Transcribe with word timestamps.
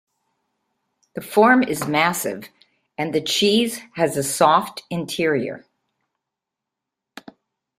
The 1.13 1.21
form 1.21 1.61
is 1.61 1.87
massive, 1.87 2.49
and 2.97 3.13
the 3.13 3.21
cheese 3.21 3.81
has 3.93 4.17
a 4.17 4.23
soft 4.23 4.81
interior. 4.89 5.63